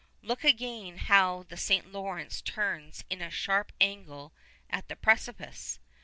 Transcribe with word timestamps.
Look 0.23 0.43
again 0.43 0.97
how 0.97 1.43
the 1.43 1.57
St. 1.57 1.91
Lawrence 1.91 2.41
turns 2.41 3.03
in 3.11 3.21
a 3.21 3.29
sharp 3.29 3.71
angle 3.79 4.33
at 4.67 4.87
the 4.87 4.95
precipice. 4.95 5.77